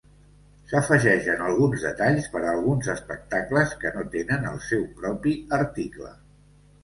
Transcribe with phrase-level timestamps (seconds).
[0.69, 6.11] S'afegeixen alguns detalls per a alguns espectacles que no tenen el seu propi article.